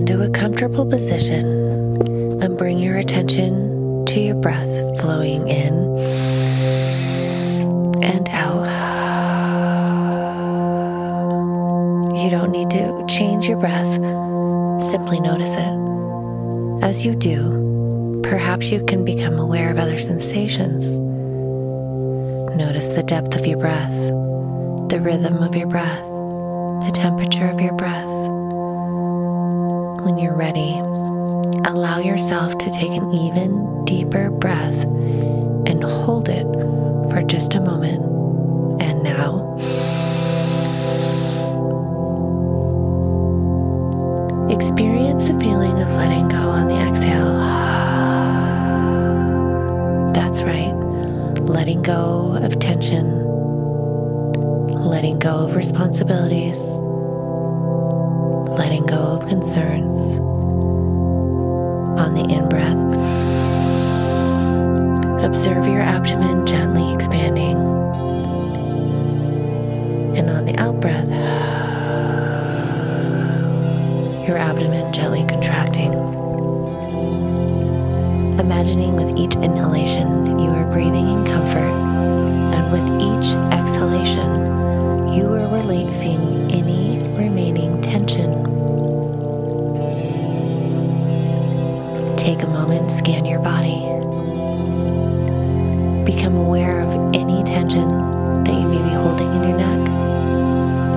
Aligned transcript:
into 0.00 0.22
a 0.22 0.30
comfortable 0.30 0.86
position 0.86 1.44
and 2.40 2.56
bring 2.56 2.78
your 2.78 2.96
attention 2.96 4.02
to 4.06 4.18
your 4.18 4.34
breath 4.34 4.70
flowing 4.98 5.46
in 5.46 5.74
and 8.02 8.26
out. 8.30 8.64
You 12.16 12.30
don't 12.30 12.50
need 12.50 12.70
to 12.70 13.04
change 13.10 13.46
your 13.46 13.58
breath, 13.58 13.92
simply 14.90 15.20
notice 15.20 15.52
it. 15.52 16.82
As 16.82 17.04
you 17.04 17.14
do, 17.14 18.22
perhaps 18.22 18.70
you 18.70 18.82
can 18.86 19.04
become 19.04 19.38
aware 19.38 19.70
of 19.70 19.76
other 19.76 19.98
sensations. 19.98 20.86
Notice 22.56 22.88
the 22.88 23.02
depth 23.02 23.36
of 23.36 23.46
your 23.46 23.58
breath, 23.58 23.92
the 24.88 24.98
rhythm 24.98 25.42
of 25.42 25.54
your 25.54 25.68
breath, 25.68 26.00
the 26.86 26.92
temperature 26.94 27.50
of 27.50 27.60
your 27.60 27.74
breath. 27.74 28.09
When 30.00 30.16
you're 30.16 30.34
ready, 30.34 30.78
allow 31.68 31.98
yourself 31.98 32.56
to 32.56 32.70
take 32.70 32.90
an 32.90 33.12
even 33.12 33.84
deeper 33.84 34.30
breath 34.30 34.82
and 35.66 35.84
hold 35.84 36.30
it 36.30 36.46
for 37.10 37.22
just 37.22 37.54
a 37.54 37.60
moment. 37.60 38.02
And 38.80 39.02
now, 39.02 39.58
experience 44.48 45.28
the 45.28 45.38
feeling 45.38 45.82
of 45.82 45.90
letting 45.90 46.28
go 46.28 46.48
on 46.48 46.68
the 46.68 46.76
exhale. 46.76 47.38
That's 50.14 50.42
right, 50.42 50.72
letting 51.42 51.82
go 51.82 52.38
of 52.42 52.58
tension, 52.58 53.22
letting 54.68 55.18
go 55.18 55.44
of 55.44 55.56
responsibilities, 55.56 56.56
letting 58.60 58.84
go 58.84 58.98
of 59.16 59.26
concerns. 59.26 60.18
On 61.98 62.12
the 62.12 62.20
in 62.28 62.46
breath, 62.46 62.76
observe 65.24 65.66
your 65.66 65.80
abdomen 65.80 66.44
gently 66.44 66.92
expanding. 66.92 67.56
And 70.14 70.28
on 70.28 70.44
the 70.44 70.54
out 70.58 70.78
breath, 70.78 71.08
your 74.28 74.36
abdomen 74.36 74.92
gently 74.92 75.24
contracting. 75.24 75.94
Imagining 78.38 78.94
with 78.94 79.16
each 79.16 79.36
inhalation 79.36 80.38
you 80.38 80.50
are 80.50 80.70
breathing 80.70 81.08
in 81.08 81.24
comfort, 81.24 81.72
and 82.56 82.70
with 82.70 82.86
each 83.00 83.36
exhalation 83.58 84.39
you 85.12 85.26
are 85.26 85.48
releasing 85.48 86.20
any 86.52 86.98
remaining 87.16 87.80
tension. 87.82 88.30
Take 92.16 92.42
a 92.42 92.46
moment, 92.46 92.92
scan 92.92 93.24
your 93.24 93.40
body. 93.40 93.80
Become 96.04 96.36
aware 96.36 96.80
of 96.80 96.90
any 97.14 97.42
tension 97.42 97.88
that 98.44 98.54
you 98.54 98.68
may 98.68 98.82
be 98.82 98.94
holding 98.94 99.28
in 99.34 99.42
your 99.48 99.58
neck, 99.58 99.88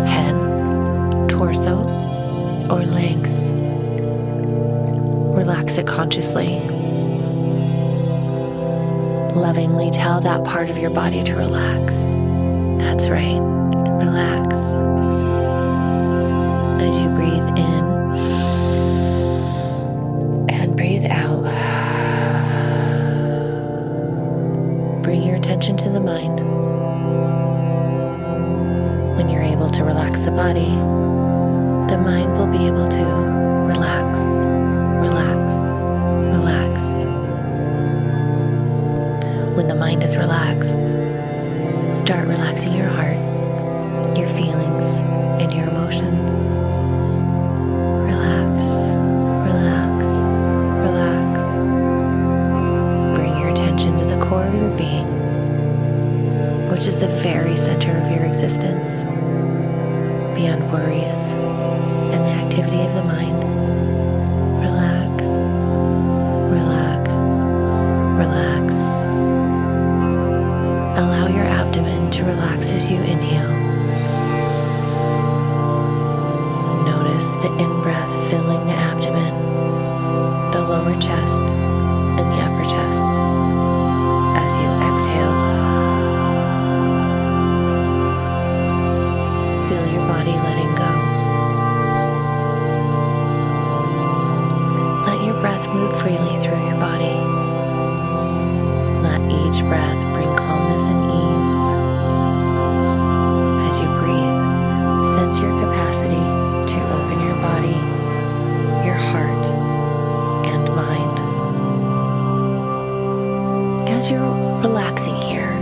head, 0.08 1.30
torso, 1.30 1.80
or 2.69 2.81
legs. 2.84 3.31
Relax 5.36 5.78
it 5.78 5.88
consciously. 5.88 6.59
Lovingly 9.36 9.89
tell 9.89 10.22
that 10.22 10.44
part 10.44 10.69
of 10.69 10.78
your 10.78 10.91
body 10.91 11.23
to 11.23 11.34
relax. 11.36 11.95
That's 12.78 13.09
right, 13.09 13.39
relax. 14.02 14.55
As 16.81 16.99
you 16.99 17.09
breathe 17.09 17.47
in 17.58 17.83
and 20.50 20.75
breathe 20.75 21.05
out, 21.05 21.44
bring 25.03 25.23
your 25.23 25.35
attention 25.35 25.78
to 25.78 25.90
the 25.90 26.00
mind. 26.00 26.41
When 29.18 29.29
you're 29.29 29.44
able 29.44 29.69
to 29.69 29.84
relax 29.84 30.22
the 30.22 30.31
body, 30.31 30.72
the 31.91 31.97
mind 32.00 32.34
will 32.34 32.47
be 32.47 32.66
able 32.68 32.88
to 32.89 33.06
relax, 33.68 34.19
relax, 35.07 35.53
relax. 36.35 36.81
When 39.56 39.68
the 39.68 39.75
mind 39.75 40.03
is 40.03 40.18
relaxed, 40.18 40.72
worries 60.73 61.32
As 114.03 114.12
you're 114.12 114.59
relaxing 114.59 115.16
here, 115.16 115.53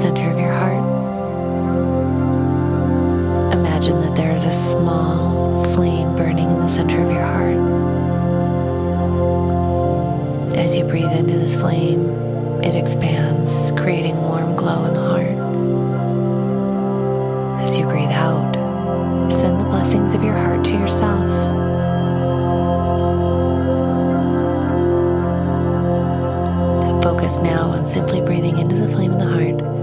center 0.00 0.30
of 0.30 0.38
your 0.38 0.52
heart. 0.52 0.84
Imagine 3.54 3.98
that 4.00 4.14
there 4.14 4.32
is 4.32 4.44
a 4.44 4.52
small 4.52 5.64
flame 5.72 6.14
burning 6.16 6.50
in 6.50 6.58
the 6.58 6.68
center 6.68 7.02
of 7.02 7.10
your 7.10 7.22
heart. 7.22 7.56
As 10.56 10.76
you 10.76 10.84
breathe 10.84 11.12
into 11.12 11.38
this 11.38 11.56
flame, 11.56 12.10
it 12.62 12.74
expands, 12.74 13.72
creating 13.72 14.16
warm 14.16 14.54
glow 14.54 14.84
in 14.84 14.94
the 14.94 15.00
heart. 15.00 15.36
As 17.64 17.76
you 17.76 17.86
breathe 17.86 18.10
out, 18.10 18.54
send 19.32 19.60
the 19.60 19.64
blessings 19.64 20.14
of 20.14 20.22
your 20.22 20.34
heart 20.34 20.64
to 20.66 20.72
yourself. 20.72 21.24
Focus 27.02 27.38
now 27.38 27.70
on 27.70 27.86
simply 27.86 28.20
breathing 28.20 28.58
into 28.58 28.74
the 28.76 28.88
flame 28.92 29.12
in 29.12 29.18
the 29.18 29.26
heart 29.26 29.75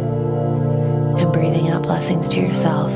and 1.17 1.31
breathing 1.31 1.69
out 1.69 1.83
blessings 1.83 2.29
to 2.29 2.39
yourself 2.39 2.91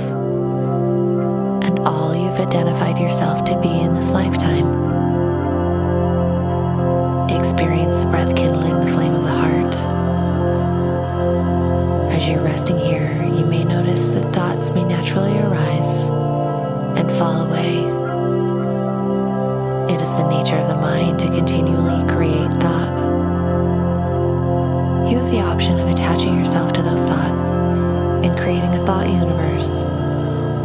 and 1.67 1.79
all 1.79 2.15
you've 2.15 2.39
identified 2.39 2.97
yourself 2.97 3.43
to 3.45 3.59
be 3.59 3.67
in 3.67 3.93
this 3.93 4.09
lifetime. 4.09 4.65
Experience 7.29 7.97
the 8.03 8.09
breath 8.09 8.33
kindling 8.35 8.73
the 8.85 8.91
flame 8.93 9.13
of 9.13 9.23
the 9.23 9.29
heart. 9.29 9.75
As 12.13 12.27
you're 12.27 12.41
resting 12.41 12.77
here, 12.77 13.23
you 13.25 13.45
may 13.45 13.63
notice 13.65 14.07
that 14.09 14.33
thoughts 14.33 14.69
may 14.71 14.85
naturally 14.85 15.37
arise 15.39 16.01
and 16.97 17.11
fall 17.11 17.47
away. 17.47 17.79
It 19.93 20.01
is 20.01 20.09
the 20.11 20.29
nature 20.29 20.57
of 20.57 20.69
the 20.69 20.75
mind 20.75 21.19
to 21.19 21.25
continually 21.25 22.07
create 22.09 22.51
thought. 22.61 22.95
You 25.11 25.17
have 25.17 25.29
the 25.29 25.41
option 25.41 25.79
of 25.79 25.87
attaching 25.89 26.39
yourself 26.39 26.71
to 26.73 26.81
those 26.81 27.03
thoughts 27.05 27.26
and 28.27 28.37
creating 28.39 28.73
a 28.75 28.85
thought 28.85 29.07
universe, 29.09 29.71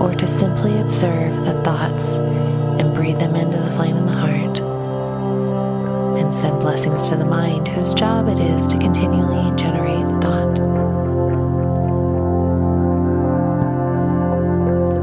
or 0.02 0.12
to 0.12 0.26
simply 0.26 0.76
observe 0.80 1.44
the 1.44 1.54
thoughts 1.62 2.14
and 2.80 2.92
breathe 2.92 3.18
them 3.20 3.36
into 3.36 3.56
the 3.56 3.70
flame 3.70 3.96
in 3.96 4.04
the 4.04 4.12
heart, 4.12 4.58
and 6.18 6.34
send 6.34 6.58
blessings 6.58 7.08
to 7.08 7.14
the 7.14 7.24
mind 7.24 7.68
whose 7.68 7.94
job 7.94 8.26
it 8.26 8.40
is 8.40 8.66
to 8.66 8.76
continually 8.78 9.56
generate 9.56 10.04
thought. 10.20 10.58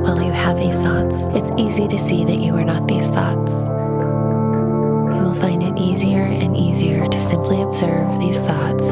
While 0.04 0.22
you 0.22 0.34
have 0.34 0.58
these 0.58 0.76
thoughts, 0.76 1.16
it's 1.38 1.52
easy 1.58 1.88
to 1.88 1.98
see 1.98 2.26
that 2.26 2.40
you 2.40 2.54
are 2.56 2.66
not 2.66 2.88
these 2.90 3.08
thoughts. 3.08 3.52
You 5.16 5.22
will 5.24 5.36
find 5.36 5.64
it 5.64 5.78
easier 5.78 6.24
and 6.24 6.58
easier 6.58 7.06
to 7.08 7.22
simply 7.22 7.62
observe 7.62 8.20
these 8.20 8.40
thoughts 8.40 8.86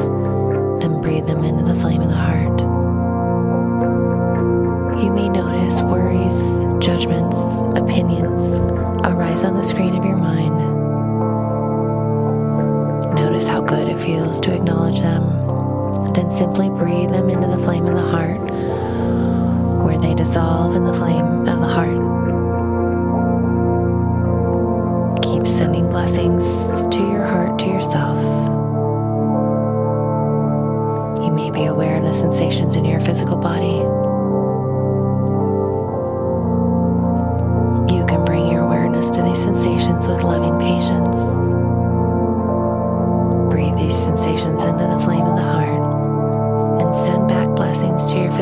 than 0.82 1.02
breathe 1.02 1.28
them 1.28 1.44
into 1.44 1.66
the 1.66 1.76
flame 1.82 2.02
of 2.02 2.08
the 2.08 2.16
heart. 2.16 2.57
You 4.98 5.12
may 5.12 5.30
notice 5.30 5.80
worries, 5.82 6.66
judgments, 6.84 7.40
opinions 7.78 8.54
arise 9.06 9.44
on 9.44 9.54
the 9.54 9.64
screen 9.64 9.96
of 9.96 10.04
your 10.04 10.18
mind. 10.18 10.58
Notice 13.14 13.46
how 13.48 13.62
good 13.62 13.88
it 13.88 14.00
feels 14.00 14.42
to 14.42 14.56
acknowledge 14.56 15.02
them, 15.02 15.22
then 16.14 16.32
simply 16.32 16.72
breathe 16.72 17.12
them 17.12 17.30
into 17.30 17.48
the 17.48 17.60
flame 17.60 17.86
in 17.86 17.94
the 17.94 18.02
heart, 18.02 18.40
where 19.86 20.00
they 20.00 20.16
dissolve 20.16 20.76
in 20.76 20.84
the 20.84 20.94
flame 20.94 21.48
of 21.48 21.60
the 21.60 21.68
heart. 21.68 21.98
Keep 25.22 25.46
sending 25.46 25.88
blessings 25.90 26.44
to 26.96 27.00
your 27.02 27.24
heart, 27.24 27.60
to 27.60 27.68
yourself. 27.68 28.18
You 31.24 31.32
may 31.32 31.52
be 31.52 31.66
aware 31.66 31.98
of 31.98 32.04
the 32.04 32.16
sensations 32.16 32.76
in 32.76 32.84
your 32.84 33.00
physical 33.00 33.38
body. 33.38 34.07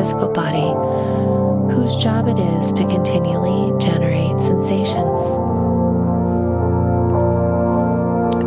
Physical 0.06 0.28
body, 0.28 0.70
whose 1.74 1.96
job 1.96 2.28
it 2.28 2.38
is 2.38 2.72
to 2.72 2.86
continually 2.86 3.76
generate 3.80 4.38
sensations. 4.38 5.18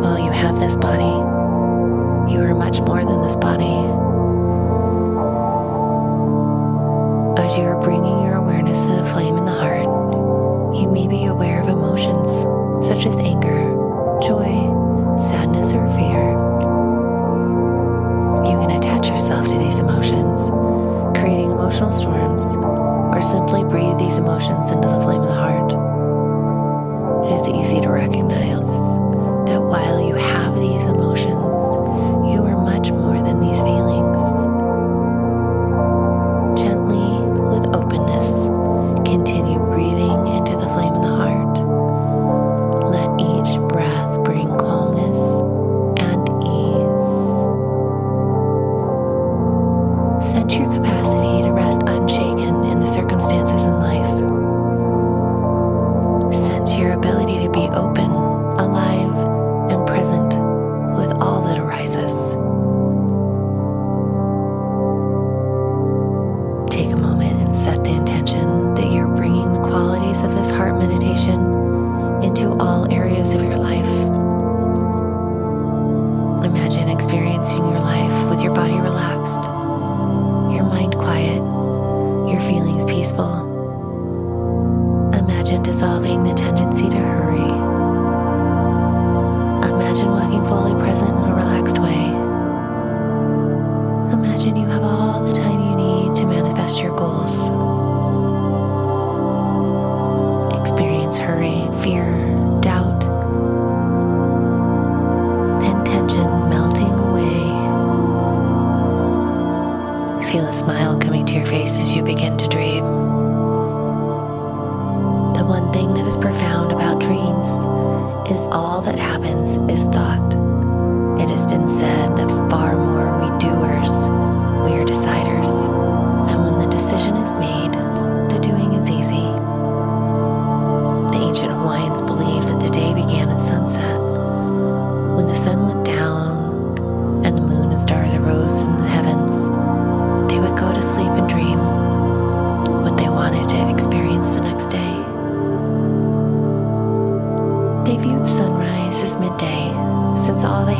While 0.00 0.18
you 0.24 0.30
have 0.30 0.58
this 0.58 0.74
body, 0.76 1.04
you 2.32 2.40
are 2.40 2.54
much 2.54 2.80
more 2.80 3.04
than 3.04 3.20
this 3.20 3.36
body. 3.36 3.89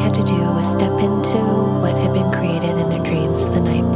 Had 0.00 0.14
to 0.14 0.22
do 0.22 0.32
was 0.32 0.66
step 0.72 0.98
into 1.00 1.38
what 1.82 1.94
had 1.98 2.14
been 2.14 2.32
created 2.32 2.78
in 2.78 2.88
their 2.88 3.02
dreams 3.02 3.44
the 3.50 3.60
night 3.60 3.89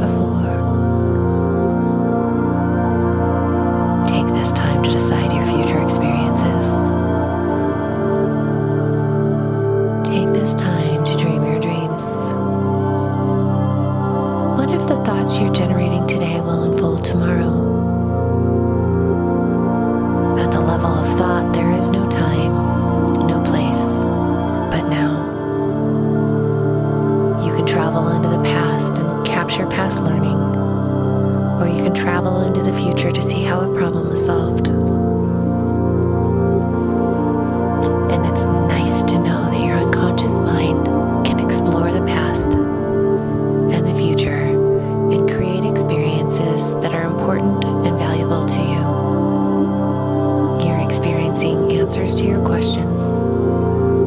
answers 51.94 52.20
to 52.20 52.26
your 52.26 52.44
questions, 52.44 53.02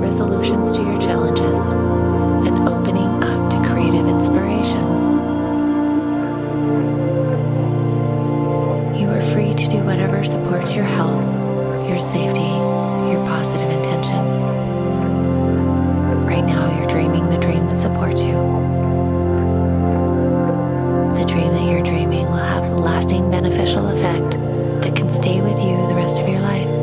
resolutions 0.04 0.76
to 0.76 0.84
your 0.84 1.00
challenges, 1.00 1.58
and 2.46 2.68
opening 2.68 3.08
up 3.24 3.50
to 3.50 3.58
creative 3.72 4.06
inspiration. 4.08 4.84
You 9.00 9.08
are 9.08 9.22
free 9.32 9.54
to 9.54 9.70
do 9.70 9.78
whatever 9.86 10.22
supports 10.26 10.76
your 10.76 10.84
health, 10.84 11.24
your 11.88 11.98
safety, 11.98 12.52
your 13.10 13.26
positive 13.26 13.70
intention. 13.70 14.20
Right 16.26 16.44
now, 16.44 16.78
you're 16.78 16.88
dreaming 16.88 17.30
the 17.30 17.38
dream 17.38 17.68
that 17.68 17.78
supports 17.78 18.22
you. 18.22 18.34
The 21.16 21.26
dream 21.26 21.54
that 21.54 21.72
you're 21.72 21.84
dreaming 21.84 22.26
will 22.26 22.36
have 22.36 22.70
lasting 22.78 23.32
beneficial 23.32 23.88
effect 23.88 24.32
that 24.84 24.94
can 24.94 25.10
stay 25.10 25.40
with 25.40 25.58
you 25.58 25.88
the 25.88 25.96
rest 25.96 26.20
of 26.20 26.28
your 26.28 26.42
life. 26.42 26.77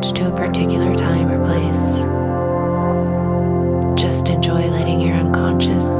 Unattached 0.00 0.16
to 0.16 0.28
a 0.28 0.36
particular 0.36 0.94
time 0.94 1.30
or 1.30 1.38
place. 1.44 2.00
Just 4.00 4.28
enjoy 4.28 4.68
letting 4.68 5.00
your 5.00 5.14
unconscious 5.16 5.99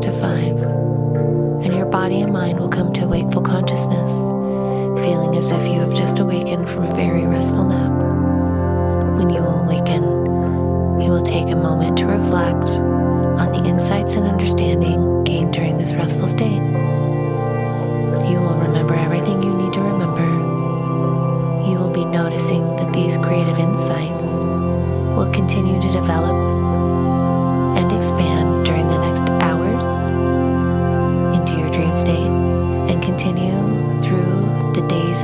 to 0.00 0.12
5, 0.12 0.56
and 1.64 1.74
your 1.74 1.86
body 1.86 2.20
and 2.20 2.32
mind 2.32 2.58
will 2.58 2.68
come 2.68 2.92
to 2.92 3.06
wakeful 3.06 3.42
consciousness, 3.42 4.12
feeling 5.04 5.36
as 5.36 5.50
if 5.50 5.62
you 5.66 5.80
have 5.80 5.94
just 5.94 6.18
awakened 6.18 6.68
from 6.68 6.84
a 6.84 6.94
very 6.94 7.26
restful 7.26 7.64
nap. 7.64 7.92
When 9.18 9.30
you 9.30 9.40
awaken, 9.40 10.02
you 11.02 11.10
will 11.10 11.24
take 11.24 11.48
a 11.50 11.56
moment 11.56 11.96
to 11.98 12.06
reflect 12.06 12.70
on 12.70 13.52
the 13.52 13.64
insights 13.68 14.14
and 14.14 14.26
understanding 14.26 15.24
gained 15.24 15.52
during 15.52 15.76
this 15.76 15.92
restful 15.92 16.28
state 16.28 16.55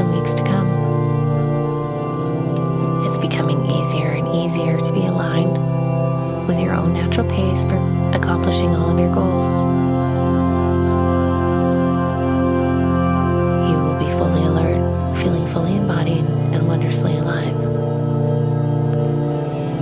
and 0.03 0.13
weeks 0.19 0.35
to 0.35 0.43
come. 0.45 0.69
It's 3.07 3.19
becoming 3.19 3.65
easier 3.67 4.09
and 4.09 4.27
easier 4.29 4.81
to 4.81 4.93
be 4.93 5.07
aligned 5.07 5.57
with 6.49 6.59
your 6.59 6.75
own 6.75 6.93
natural 6.93 7.29
pace 7.29 7.65
for 7.65 7.77
accomplishing 8.13 8.71
all 8.71 8.91
of 8.91 8.99
your 8.99 9.13
goals. 9.15 9.47
You 13.71 13.79
will 13.79 13.99
be 13.99 14.11
fully 14.19 14.45
alert, 14.45 15.19
feeling 15.23 15.47
fully 15.47 15.77
embodied 15.77 16.25
and 16.53 16.67
wondrously 16.67 17.17
alive. 17.17 17.57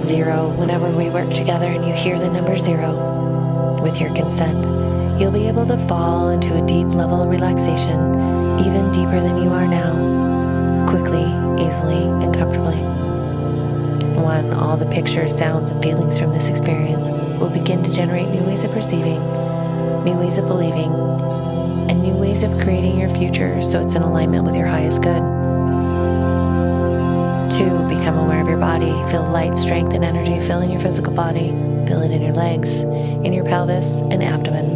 Zero, 0.07 0.51
whenever 0.59 0.91
we 0.91 1.09
work 1.09 1.33
together 1.33 1.67
and 1.67 1.87
you 1.87 1.95
hear 1.95 2.19
the 2.19 2.29
number 2.29 2.57
zero, 2.59 3.81
with 3.83 3.99
your 3.99 4.15
consent, 4.15 4.67
you'll 5.19 5.33
be 5.33 5.47
able 5.49 5.67
to 5.67 5.79
fall 5.87 6.29
into 6.29 6.63
a 6.63 6.67
deep 6.67 6.89
level 6.89 7.23
of 7.23 7.29
relaxation, 7.29 8.40
even 8.61 8.93
deeper 8.93 9.21
than 9.21 9.39
you 9.39 9.51
are 9.51 9.67
now, 9.67 10.87
quickly, 10.87 11.25
easily, 11.65 12.03
and 12.25 12.35
comfortably. 12.35 12.77
One, 14.21 14.53
all 14.53 14.77
the 14.77 14.87
pictures, 14.87 15.37
sounds, 15.37 15.71
and 15.71 15.83
feelings 15.83 16.19
from 16.19 16.31
this 16.31 16.49
experience 16.49 17.09
will 17.41 17.51
begin 17.51 17.83
to 17.83 17.91
generate 17.91 18.29
new 18.29 18.43
ways 18.45 18.65
of 18.65 18.71
perceiving, 18.73 19.21
new 20.05 20.15
ways 20.15 20.37
of 20.39 20.47
believing, 20.47 20.93
and 21.89 22.03
new 22.03 22.15
ways 22.15 22.43
of 22.43 22.61
creating 22.61 22.99
your 22.99 23.09
future 23.09 23.61
so 23.63 23.81
it's 23.81 23.95
in 23.95 24.03
alignment 24.03 24.45
with 24.45 24.55
your 24.55 24.67
highest 24.67 25.03
good. 25.03 25.23
Two, 27.57 27.71
become 27.89 28.19
aware 28.19 28.41
of 28.41 28.49
your 28.49 28.59
body. 28.59 28.93
Feel 29.11 29.29
light, 29.29 29.57
strength, 29.59 29.95
and 29.95 30.05
energy 30.05 30.41
filling 30.47 30.71
your 30.71 30.81
physical 30.81 31.13
body. 31.13 31.49
Feel 31.87 32.03
it 32.03 32.11
in 32.11 32.23
your 32.23 32.35
legs, 32.35 32.83
in 32.83 33.33
your 33.33 33.45
pelvis, 33.45 34.01
and 34.03 34.23
abdomen. 34.23 34.70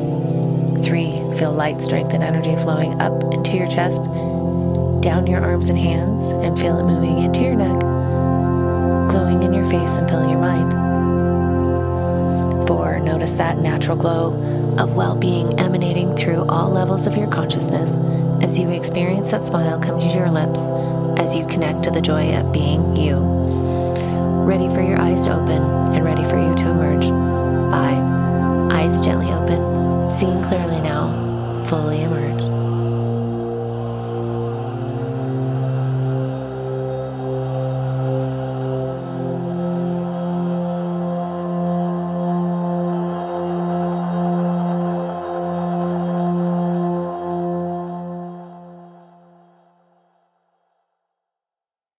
Three, 0.84 1.12
feel 1.38 1.50
light, 1.50 1.80
strength, 1.80 2.12
and 2.12 2.22
energy 2.22 2.54
flowing 2.56 3.00
up 3.00 3.32
into 3.32 3.56
your 3.56 3.66
chest, 3.66 4.04
down 5.00 5.26
your 5.26 5.40
arms 5.40 5.70
and 5.70 5.78
hands, 5.78 6.22
and 6.44 6.58
feel 6.60 6.78
it 6.78 6.84
moving 6.84 7.20
into 7.20 7.40
your 7.40 7.54
neck, 7.54 7.80
glowing 9.08 9.42
in 9.42 9.54
your 9.54 9.64
face, 9.64 9.90
and 9.92 10.06
filling 10.06 10.28
your 10.28 10.40
mind. 10.40 10.70
Four, 12.68 13.00
notice 13.00 13.32
that 13.34 13.56
natural 13.56 13.96
glow 13.96 14.34
of 14.78 14.94
well 14.94 15.16
being 15.16 15.58
emanating 15.58 16.14
through 16.16 16.44
all 16.50 16.68
levels 16.68 17.06
of 17.06 17.16
your 17.16 17.28
consciousness 17.28 17.90
as 18.42 18.58
you 18.58 18.68
experience 18.68 19.30
that 19.30 19.46
smile 19.46 19.80
come 19.80 19.98
to 19.98 20.06
your 20.06 20.30
lips 20.30 20.58
as 21.18 21.34
you 21.34 21.46
connect 21.46 21.82
to 21.84 21.90
the 21.90 22.02
joy 22.02 22.36
of 22.36 22.52
being 22.52 22.94
you. 22.94 23.16
Ready 24.44 24.68
for 24.68 24.82
your 24.82 25.00
eyes 25.00 25.24
to 25.24 25.32
open 25.32 25.63
fully 31.74 32.04
emerged. 32.04 32.53